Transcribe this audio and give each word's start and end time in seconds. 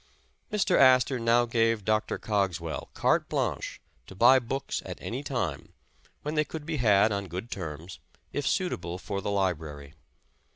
Mr. 0.51 0.79
Astor 0.79 1.19
now 1.19 1.45
gave 1.45 1.85
Dr. 1.85 2.17
Cogswell 2.17 2.89
carte 2.95 3.29
blanche 3.29 3.79
to 4.07 4.15
buy 4.15 4.39
books 4.39 4.81
at 4.83 4.97
any 4.99 5.21
time, 5.21 5.73
when 6.23 6.33
they 6.33 6.43
could 6.43 6.65
be 6.65 6.77
had 6.77 7.11
on 7.11 7.27
good 7.27 7.51
terms, 7.51 7.99
if 8.33 8.47
suitable 8.47 8.97
for 8.97 9.21
the 9.21 9.29
library. 9.29 9.93